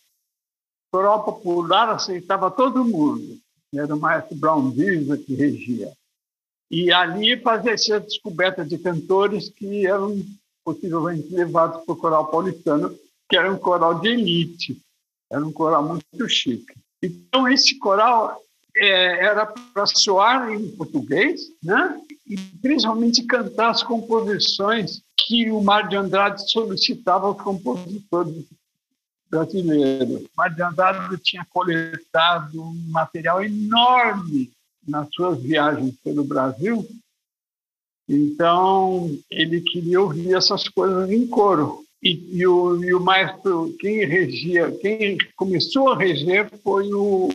[0.89, 3.39] O Coral Popular aceitava todo mundo.
[3.75, 5.93] Era o maestro Brown Visa que regia.
[6.71, 10.25] E ali fazia a descoberta de cantores que eram
[10.65, 14.81] possivelmente levados para o Coral Paulistano, que era um coral de elite.
[15.31, 16.73] Era um coral muito chique.
[17.03, 18.41] Então, esse coral
[18.75, 22.01] é, era para soar em português, né?
[22.27, 28.47] e principalmente cantar as composições que o Mar de Andrade solicitava aos compositores
[29.31, 30.23] brasileiros.
[30.23, 34.51] O Mar de Andrade tinha coletado um material enorme
[34.87, 36.89] nas suas viagens pelo Brasil,
[38.09, 41.85] então ele queria ouvir essas coisas em coro.
[42.03, 47.29] E, e, o, e o maestro, quem regia, quem começou a reger foi o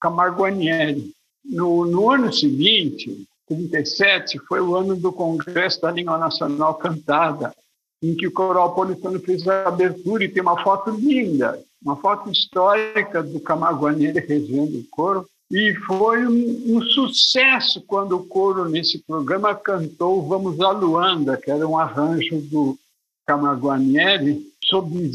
[0.00, 1.12] Camargo Anieri.
[1.44, 7.52] No, no ano seguinte, 37 foi o ano do Congresso da Língua Nacional Cantada,
[8.00, 12.30] em que o Coral Paulistano fez a abertura e tem uma foto linda, uma foto
[12.30, 15.26] histórica do Camaguaneira regendo o coro.
[15.50, 21.50] E foi um, um, sucesso quando o coro, nesse programa, cantou Vamos à Luanda, que
[21.50, 22.78] era um arranjo do
[23.26, 25.10] Camaguanieri, sob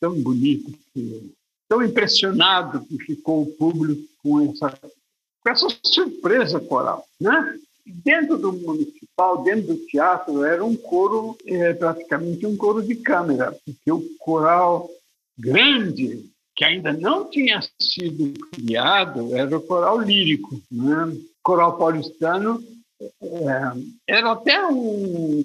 [0.00, 0.72] tão bonito,
[1.68, 4.76] tão impressionado que ficou o público com essa
[5.44, 7.06] com essa surpresa coral.
[7.20, 7.58] Né?
[7.86, 13.54] Dentro do municipal, dentro do teatro, era um coro, é, praticamente um coro de câmera,
[13.64, 14.88] porque o coral
[15.38, 16.24] grande,
[16.56, 20.60] que ainda não tinha sido criado, era o coral lírico.
[20.72, 21.04] Né?
[21.04, 22.64] O coral paulistano
[23.00, 23.72] é,
[24.08, 25.44] era até um,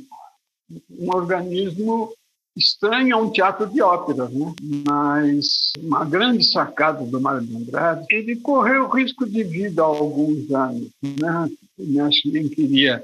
[0.97, 2.13] um organismo
[2.59, 4.53] estranho a um teatro de ópera, né?
[4.85, 10.51] mas uma grande sacada do Mário de Andrade, ele correu risco de vida há alguns
[10.51, 10.89] anos.
[11.01, 12.01] Né?
[12.03, 13.03] Acho que nem queria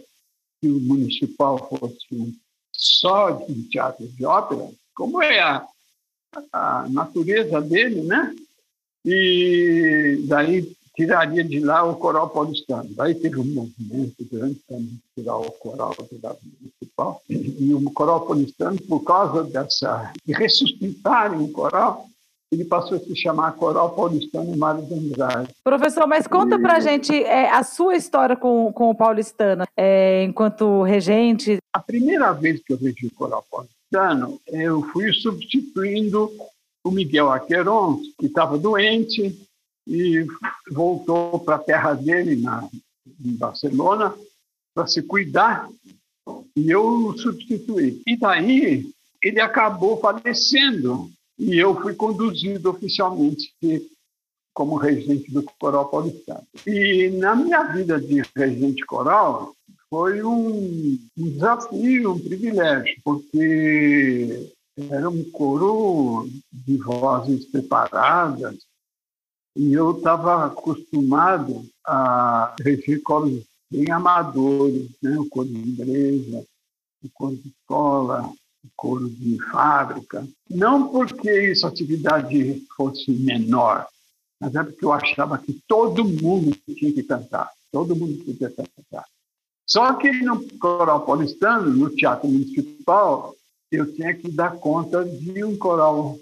[0.61, 2.35] que o municipal fosse
[2.71, 5.65] só de um teatro de ópera, como é a,
[6.51, 8.35] a natureza dele, né?
[9.05, 12.89] E daí tiraria de lá o coral paulistano.
[12.95, 14.77] Daí teve um movimento grande para
[15.15, 17.21] tirar o coral lado municipal.
[17.29, 22.08] E o coral paulistano, por causa dessa de ressuscitarem o coral,
[22.51, 25.49] ele passou a se chamar Coral Paulistano Mário de Andrade.
[25.63, 30.23] Professor, mas conta para a gente é, a sua história com, com o paulistano, é,
[30.23, 31.58] enquanto regente.
[31.73, 36.31] A primeira vez que eu vejo o Coral Paulistano, eu fui substituindo
[36.84, 39.36] o Miguel Aqueron, que estava doente,
[39.87, 40.25] e
[40.71, 42.67] voltou para a terra dele, na,
[43.23, 44.13] em Barcelona,
[44.73, 45.69] para se cuidar,
[46.55, 48.01] e eu o substituí.
[48.05, 53.53] E daí ele acabou falecendo, e eu fui conduzido oficialmente
[54.53, 56.47] como regente do Coral Paulistano.
[56.65, 59.53] E na minha vida de regente coral,
[59.89, 64.51] foi um, um desafio, um privilégio, porque
[64.89, 68.57] era um coro de vozes preparadas,
[69.55, 75.17] e eu estava acostumado a reger coros bem amadores, né?
[75.17, 76.43] o coro de igreja,
[77.03, 78.29] o coro de escola,
[78.63, 80.27] o coro de fábrica.
[80.49, 83.87] Não porque essa atividade fosse menor,
[84.39, 89.05] mas é porque eu achava que todo mundo tinha que cantar, todo mundo podia cantar.
[89.65, 93.33] Só que no coral paulistano, no teatro municipal,
[93.71, 96.17] eu tinha que dar conta de um coral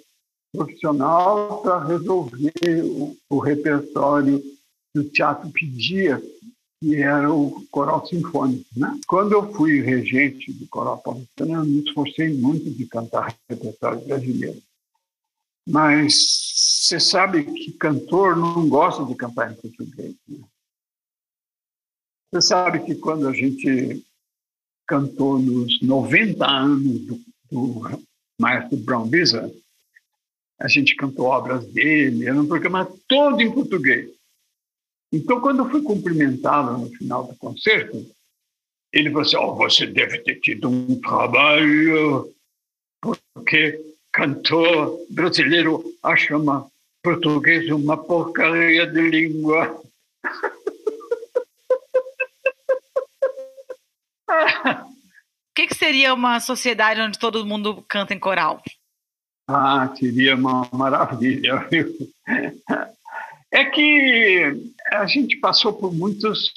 [0.54, 4.39] profissional para resolver o, o, repertório
[4.94, 6.22] que o teatro pedia,
[6.80, 8.66] que era o coral sinfônico.
[8.78, 9.00] Né?
[9.08, 14.62] Quando eu fui regente do coral paulistano, eu me esforcei muito de cantar repertório brasileiro.
[15.68, 16.14] Mas
[16.84, 20.16] você sabe que cantor não gosta de cantar em português.
[20.28, 20.39] Né?
[22.32, 24.06] Você sabe que quando a gente
[24.88, 28.04] cantou nos 90 anos do, do
[28.39, 29.62] maestro Brown Bizarre,
[30.64, 34.09] a gente cantou obras dele, era um programa todo em português.
[35.11, 38.09] Então, quando eu fui cumprimentá-lo no final do concerto,
[38.93, 42.34] ele falou assim: oh, você deve ter tido um trabalho,
[43.34, 43.78] porque
[44.11, 46.72] cantor brasileiro acha uma
[47.03, 49.84] português uma porcaria de língua.
[55.76, 58.64] seria uma sociedade onde todo mundo canta em coral?
[59.48, 61.68] Ah, seria uma maravilha.
[63.56, 64.52] É que
[64.91, 66.52] a gente passou por muitos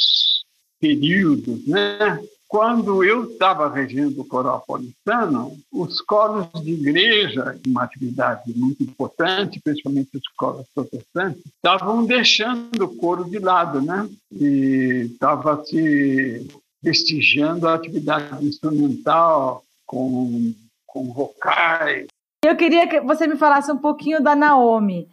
[0.81, 2.19] períodos, né?
[2.49, 9.61] Quando eu estava regendo o coral paulistano, os coros de igreja, uma atividade muito importante,
[9.63, 14.09] principalmente os coros protestantes, estavam deixando o coro de lado, né?
[14.33, 16.47] E estava se
[16.81, 20.55] prestigiando a atividade instrumental com,
[20.87, 22.07] com vocais.
[22.47, 25.09] Eu queria que você me falasse um pouquinho da Naomi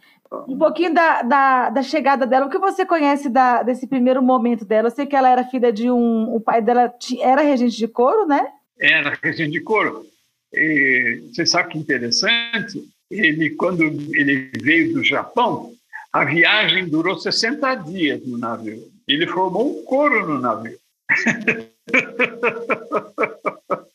[0.48, 2.46] um pouquinho da, da, da, chegada dela.
[2.46, 4.88] O que você conhece da, desse primeiro momento dela?
[4.88, 6.34] Eu sei que ela era filha de um.
[6.34, 8.44] O pai dela era regente de couro, né?
[8.80, 10.04] Era regente de couro.
[10.52, 12.82] E, você sabe que interessante?
[13.10, 15.72] Ele, quando ele veio do Japão,
[16.12, 18.82] a viagem durou 60 dias no navio.
[19.06, 20.76] Ele formou um coro no navio.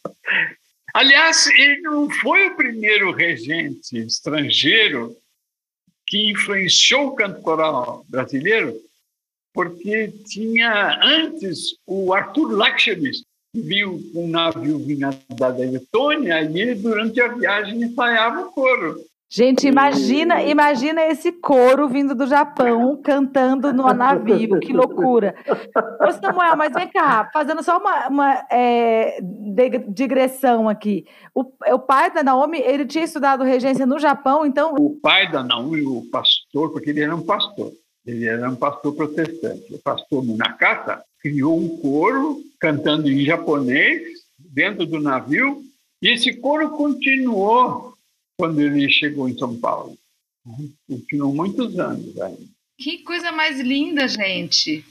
[0.99, 5.15] Aliás, ele não foi o primeiro regente estrangeiro
[6.05, 8.75] que influenciou o canto coral brasileiro,
[9.53, 16.75] porque tinha antes o Arthur Lakshmi, que viu um navio vindo da Letônia e ele,
[16.75, 19.01] durante a viagem, ensaiava o coro.
[19.31, 25.35] Gente, imagina, imagina esse coro vindo do Japão cantando no navio, que loucura.
[26.01, 29.19] Ô Samuel, mas vem cá, fazendo só uma, uma é,
[29.89, 31.05] digressão aqui.
[31.35, 34.73] O, o pai da Naomi, ele tinha estudado regência no Japão, então...
[34.73, 37.71] O pai da Naomi, o pastor, porque ele era um pastor,
[38.07, 39.71] ele era um pastor protestante.
[39.71, 44.01] O pastor Munakata criou um coro cantando em japonês
[44.39, 45.61] dentro do navio,
[46.01, 47.93] e esse coro continuou
[48.39, 49.97] quando ele chegou em São Paulo.
[50.87, 52.47] Continuou muitos anos ainda.
[52.79, 54.85] Que coisa mais linda, gente.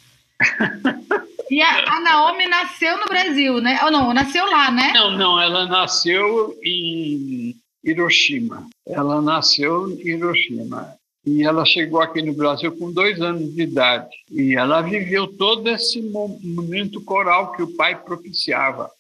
[1.51, 3.81] e a, a, Naomi nasceu no Brasil, né?
[3.85, 4.93] Ou não, nasceu lá, né?
[4.93, 8.69] Não, não, ela nasceu em Hiroshima.
[8.87, 10.95] Ela nasceu em Hiroshima.
[11.25, 14.15] E ela chegou aqui no Brasil com dois anos de idade.
[14.31, 18.91] E ela viveu todo esse momento coral que o pai propiciava.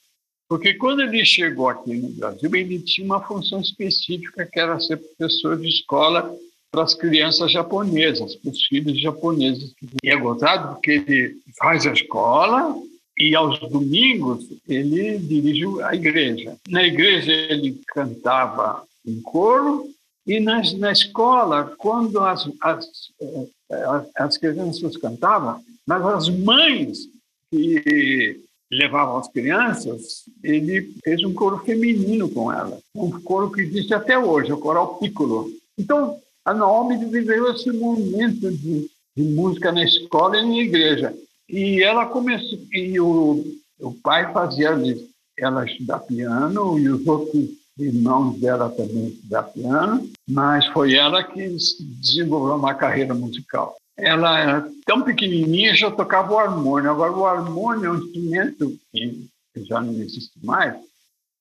[0.48, 4.96] Porque quando ele chegou aqui no Brasil, ele tinha uma função específica, que era ser
[4.96, 6.34] professor de escola
[6.70, 9.74] para as crianças japonesas, para os filhos japoneses.
[10.02, 12.74] E é gozado porque ele faz a escola
[13.18, 16.56] e aos domingos ele dirige a igreja.
[16.68, 19.88] Na igreja ele cantava em coro
[20.26, 22.86] e na, na escola, quando as, as,
[23.70, 27.08] as, as crianças cantavam, mas as mães
[27.50, 28.40] que
[28.70, 34.18] levavam as crianças, ele fez um coro feminino com ela, um coro que existe até
[34.18, 35.50] hoje, o coral piccolo.
[35.78, 41.14] Então, a Naomi viveu esse momento de, de música na escola e na igreja.
[41.48, 43.44] E ela começou, e o,
[43.80, 44.70] o pai fazia
[45.38, 47.48] ela estudar piano e os outros
[47.78, 51.56] irmãos dela também estudar piano, mas foi ela que
[52.00, 56.90] desenvolveu uma carreira musical ela era tão pequenininha já tocava o harmônio.
[56.90, 60.76] Agora, o harmônio é um instrumento que já não existe mais,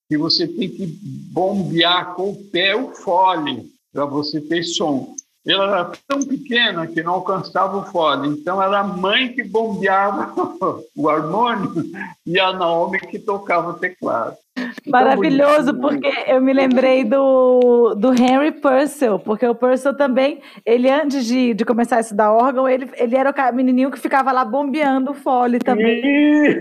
[0.09, 0.87] que você tem que
[1.31, 5.15] bombear com o pé o fole para você ter som.
[5.47, 10.33] Ela era tão pequena que não alcançava o fole, então era a mãe que bombeava
[10.95, 11.71] o harmônio
[12.25, 14.35] e a Naomi que tocava o teclado.
[14.87, 21.25] Maravilhoso, porque eu me lembrei do, do Henry Purcell, porque o Purcell também, ele antes
[21.25, 25.11] de, de começar a estudar órgão, ele, ele era o menininho que ficava lá bombeando
[25.11, 26.01] o fole também.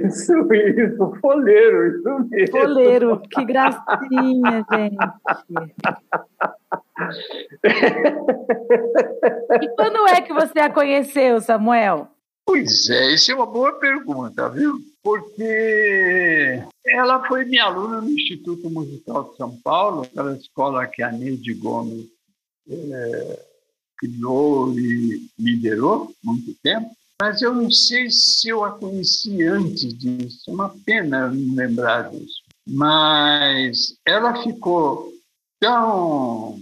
[0.05, 2.59] Isso, isso, foleiro, isso mesmo.
[2.59, 4.97] Foleiro, que gracinha, gente.
[9.61, 12.09] E quando é que você a conheceu, Samuel?
[12.45, 14.81] Pois é, isso é uma boa pergunta, viu?
[15.07, 21.13] porque ela foi minha aluna no Instituto Musical de São Paulo, aquela escola que a
[21.13, 22.09] Neide Gomes
[22.69, 23.47] é,
[23.97, 26.91] criou e liderou muito tempo.
[27.23, 32.11] Mas eu não sei se eu a conheci antes disso, é uma pena não lembrar
[32.11, 32.43] disso.
[32.67, 35.13] Mas ela ficou
[35.61, 36.56] tão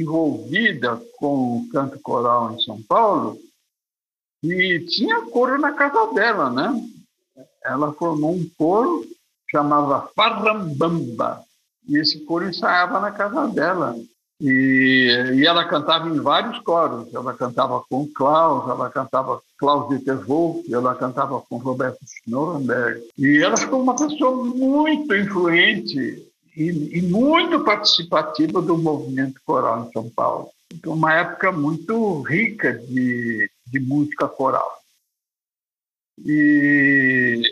[0.00, 3.38] envolvida com o canto coral em São Paulo
[4.42, 6.82] e tinha coro na casa dela, né?
[7.64, 9.04] ela formou um coro
[9.50, 11.42] chamava Farrambamba.
[11.86, 13.94] E esse coro ensaiava na casa dela.
[14.40, 17.12] E, e ela cantava em vários coros.
[17.14, 23.02] Ela cantava com Klaus, ela cantava Klaus Dieter Wolff, ela cantava com Roberto Schnurrenberg.
[23.18, 26.26] E ela ficou uma pessoa muito influente
[26.56, 30.50] e, e muito participativa do movimento coral em São Paulo.
[30.72, 34.82] Então, uma época muito rica de, de música coral.
[36.24, 37.42] E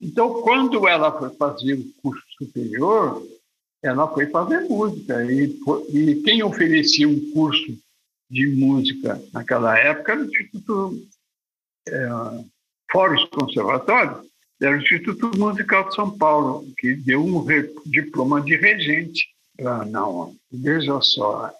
[0.00, 3.26] Então, quando ela foi fazer o curso superior,
[3.82, 5.24] ela foi fazer música.
[5.24, 5.58] E,
[5.90, 7.76] e quem oferecia um curso
[8.30, 11.06] de música naquela época era o Instituto
[11.88, 12.08] é,
[12.94, 14.24] Fora os conservatórios,
[14.64, 17.44] era o Instituto Musical de São Paulo, que deu um
[17.86, 20.34] diploma de regente para não.
[20.50, 21.50] Veja só,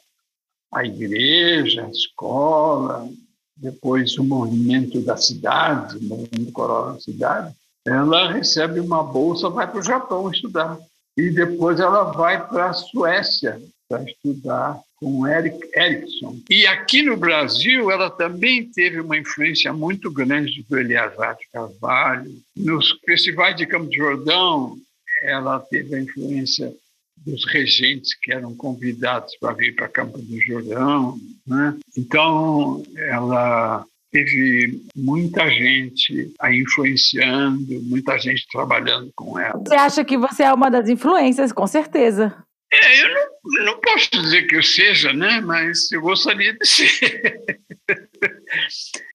[0.72, 3.08] a igreja, a escola,
[3.56, 7.54] depois o movimento da cidade, o movimento coral da cidade,
[7.86, 10.78] ela recebe uma bolsa, vai para o Japão estudar.
[11.16, 16.38] E depois ela vai para a Suécia para estudar com Eric Erickson.
[16.48, 22.30] E aqui no Brasil, ela também teve uma influência muito grande do Eliasar de Carvalho.
[22.56, 24.78] Nos festivais de Campo de Jordão,
[25.22, 26.74] ela teve a influência
[27.16, 31.18] dos regentes que eram convidados para vir para Campo do Jordão.
[31.46, 31.76] Né?
[31.96, 39.58] Então, ela teve muita gente a influenciando, muita gente trabalhando com ela.
[39.58, 42.32] Você acha que você é uma das influências, com certeza.
[42.72, 45.40] É, eu não, não posso dizer que eu seja, né?
[45.40, 47.60] Mas eu gostaria de ser.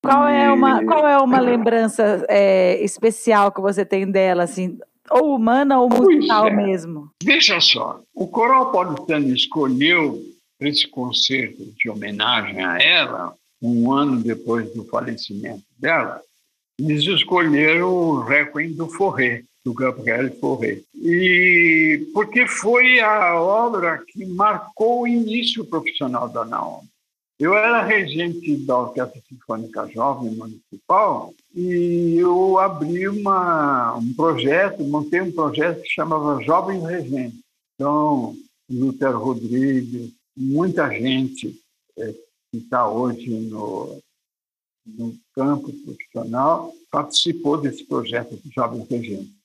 [0.02, 4.78] Qual é uma, qual é uma lembrança é, especial que você tem dela, assim,
[5.10, 6.56] ou humana ou musical é.
[6.56, 7.12] mesmo?
[7.22, 10.22] Veja só, o Coral Paulistano escolheu
[10.60, 16.22] esse concerto de homenagem a ela, um ano depois do falecimento dela,
[16.80, 20.82] eles escolheram o Requiem do Forré, do Gabriel Fauré.
[20.96, 26.88] E porque foi a obra que marcou o início profissional da Naomi.
[27.40, 35.22] Eu era regente da Orquestra Sinfônica Jovem Municipal e eu abri uma, um projeto, montei
[35.22, 37.40] um projeto que chamava Jovens Regentes.
[37.76, 38.36] Então,
[38.70, 41.58] Lutero Rodrigues, muita gente
[41.98, 42.14] é,
[42.52, 44.00] que está hoje no,
[44.86, 49.39] no campo profissional participou desse projeto de Jovens Regentes.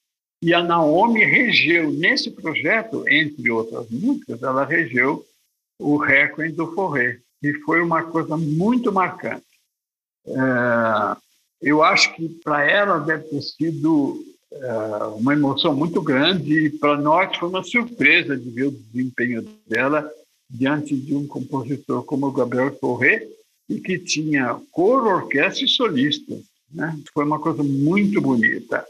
[0.45, 5.25] E a Naomi regeu, nesse projeto, entre outras músicas, ela regeu
[5.79, 9.47] o Requiem do Forré e foi uma coisa muito marcante.
[10.27, 11.17] É,
[11.63, 14.23] eu acho que para ela deve ter sido
[14.53, 19.49] é, uma emoção muito grande e para nós foi uma surpresa de ver o desempenho
[19.67, 20.07] dela
[20.51, 23.27] diante de um compositor como o Gabriel Corrêa
[23.67, 26.39] e que tinha coro, orquestra e solista.
[26.71, 26.99] Né?
[27.15, 28.85] Foi uma coisa muito bonita.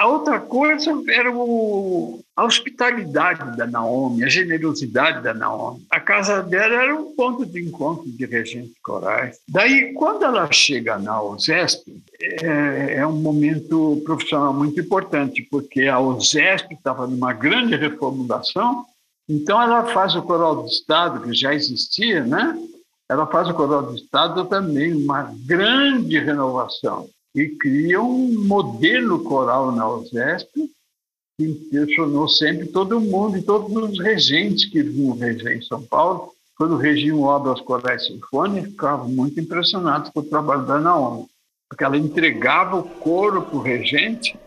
[0.00, 5.84] A outra coisa era o, a hospitalidade da Naomi, a generosidade da Naomi.
[5.90, 9.38] A casa dela era um ponto de encontro de regentes corais.
[9.46, 16.00] Daí, quando ela chega na OSESP, é, é um momento profissional muito importante, porque a
[16.00, 18.86] OSESP estava numa grande reformulação,
[19.28, 22.58] então ela faz o coral do Estado, que já existia, né?
[23.06, 29.72] Ela faz o coral do Estado também uma grande renovação e cria um modelo coral
[29.72, 30.70] na USESP
[31.38, 36.32] que impressionou sempre todo mundo e todos os regentes que vinham reger em São Paulo,
[36.56, 41.26] quando regiam obras corais sinfônicas, ficavam muito impressionados com o trabalho da Naomi,
[41.68, 44.38] porque ela entregava o coro para o regente,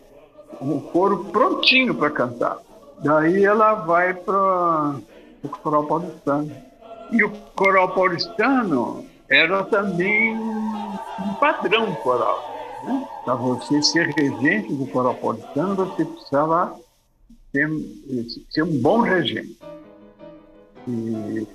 [0.62, 2.60] o coro prontinho para cantar.
[3.00, 4.96] Daí ela vai para
[5.42, 6.52] o coral paulistano.
[7.12, 12.53] E o coral paulistano era também um padrão coral
[13.24, 16.78] Para você ser regente do coral paulistano, você precisava
[17.52, 17.70] ser,
[18.50, 19.58] ser um bom regente.
[20.88, 21.48] E,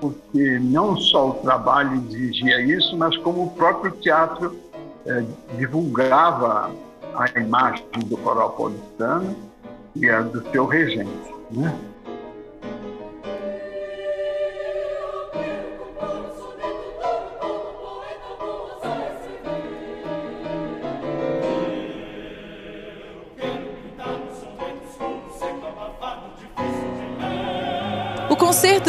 [0.00, 4.56] porque não só o trabalho exigia isso, mas como o próprio teatro
[5.06, 5.24] é,
[5.56, 6.70] divulgava
[7.14, 9.36] a imagem do coral paulistano
[9.94, 11.34] e a do seu regente.
[11.50, 11.76] Né?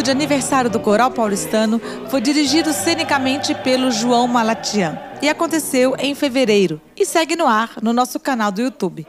[0.03, 6.81] De aniversário do Coral Paulistano foi dirigido cenicamente pelo João Malatian e aconteceu em fevereiro
[6.97, 9.07] e segue no ar no nosso canal do YouTube.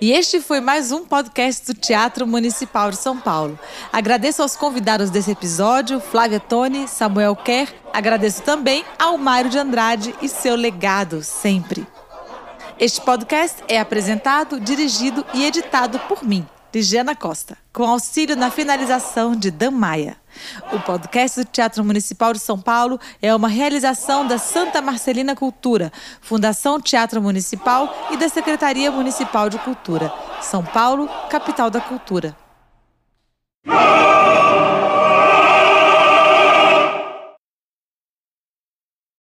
[0.00, 3.58] E este foi mais um podcast do Teatro Municipal de São Paulo.
[3.92, 7.68] Agradeço aos convidados desse episódio, Flávia Tone, Samuel Kerr.
[7.92, 11.84] Agradeço também ao Mário de Andrade e seu legado sempre.
[12.78, 19.34] Este podcast é apresentado, dirigido e editado por mim, Ligiana Costa, com auxílio na finalização
[19.34, 20.16] de Dan Maia.
[20.72, 25.92] O podcast do Teatro Municipal de São Paulo é uma realização da Santa Marcelina Cultura,
[26.20, 30.12] Fundação Teatro Municipal e da Secretaria Municipal de Cultura.
[30.40, 32.36] São Paulo, capital da cultura.